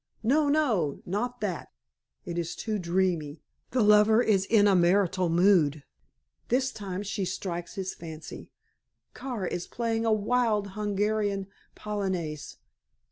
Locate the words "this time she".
6.47-7.23